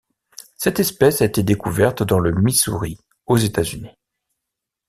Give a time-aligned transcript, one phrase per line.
[0.57, 3.91] Cette espèce a été découverte dans le Missouri aux États-Unis.